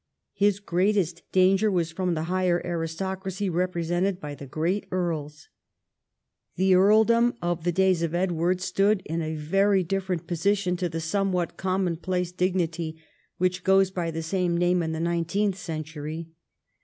His 0.33 0.59
greatest 0.59 1.21
danger 1.31 1.69
was 1.69 1.91
from 1.91 2.15
the 2.15 2.23
higher 2.23 2.59
aristocracy 2.65 3.51
represented 3.51 4.19
by 4.19 4.33
the 4.33 4.47
great 4.47 4.87
earls. 4.89 5.47
The 6.55 6.73
earldom 6.73 7.35
of 7.39 7.63
the 7.65 7.71
days 7.71 8.01
of 8.01 8.15
Edward 8.15 8.61
stood 8.61 9.03
220 9.07 9.13
EDWARD 9.13 9.21
I 9.21 9.29
chap. 9.29 9.37
in 9.37 9.37
a 9.37 9.49
very 9.51 9.83
different 9.83 10.25
position 10.25 10.75
to 10.77 10.89
the 10.89 11.01
somewhat 11.01 11.55
common 11.55 11.97
place 11.97 12.31
dignity 12.31 12.99
which 13.37 13.63
goes 13.63 13.91
by 13.91 14.09
the 14.09 14.23
same 14.23 14.57
name 14.57 14.81
in 14.81 14.91
the 14.91 14.99
nine 14.99 15.23
teenth 15.25 15.59
century. 15.59 16.31